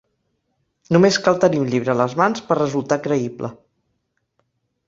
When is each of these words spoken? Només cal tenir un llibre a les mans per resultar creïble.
Només 0.95 1.19
cal 1.27 1.37
tenir 1.43 1.59
un 1.65 1.69
llibre 1.75 1.93
a 1.95 1.97
les 1.99 2.17
mans 2.21 2.43
per 2.49 2.59
resultar 2.63 3.01
creïble. 3.07 3.55